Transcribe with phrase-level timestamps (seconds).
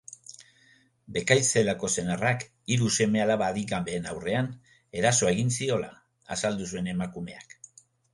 [1.17, 4.49] Bekaitz zelako senarrak hiru seme-alaba adingabeen aurrean
[5.03, 5.91] eraso egin ziola
[6.37, 7.55] azaldu zuen emakumeak.